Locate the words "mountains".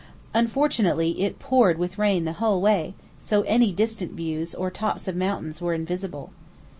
5.15-5.61